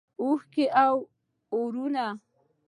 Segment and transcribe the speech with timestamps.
[0.21, 0.65] اوښکې
[1.53, 2.05] اورونه